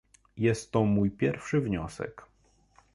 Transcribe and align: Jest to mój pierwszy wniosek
Jest 0.37 0.71
to 0.71 0.83
mój 0.85 1.11
pierwszy 1.11 1.61
wniosek 1.61 2.25